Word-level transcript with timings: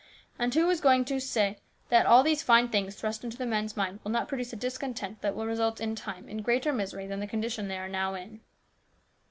And 0.39 0.51
who 0.55 0.67
is 0.71 0.81
going 0.81 1.05
to 1.05 1.19
say 1.19 1.59
that 1.89 2.07
all 2.07 2.23
these 2.23 2.41
fine 2.41 2.69
things 2.69 2.95
thrust 2.95 3.23
into 3.23 3.37
the 3.37 3.45
men's 3.45 3.77
minds 3.77 4.03
will 4.03 4.09
not 4.09 4.27
produce 4.27 4.51
a 4.51 4.55
discontent 4.55 5.21
that 5.21 5.35
will 5.35 5.45
result 5.45 5.79
in 5.79 5.93
time 5.93 6.27
in 6.27 6.41
greater 6.41 6.73
misery 6.73 7.05
than 7.05 7.19
the 7.19 7.27
condition 7.27 7.67
they 7.67 7.77
are 7.77 7.87
now 7.87 8.15
in 8.15 8.41